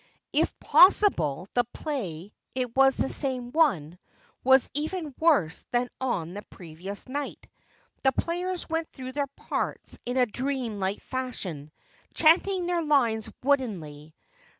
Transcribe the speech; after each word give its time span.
If 0.33 0.59
possible 0.59 1.47
the 1.53 1.63
play 1.63 2.33
it 2.55 2.75
was 2.75 2.97
the 2.97 3.07
same 3.07 3.51
one 3.51 3.99
was 4.43 4.67
even 4.73 5.13
worse 5.19 5.67
than 5.69 5.89
on 6.01 6.33
the 6.33 6.41
previous 6.49 7.07
night. 7.07 7.47
The 8.01 8.11
players 8.11 8.67
went 8.67 8.91
through 8.91 9.11
their 9.11 9.27
parts 9.27 9.99
in 10.07 10.17
a 10.17 10.25
dream 10.25 10.79
like 10.79 11.01
fashion, 11.01 11.69
chanting 12.15 12.65
their 12.65 12.81
lines 12.81 13.29
woodenly. 13.43 14.15